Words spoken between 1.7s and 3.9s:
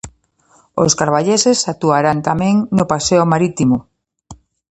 actuarán tamén no paseo marítimo.